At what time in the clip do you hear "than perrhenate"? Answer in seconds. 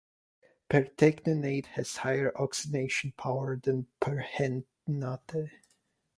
3.55-4.65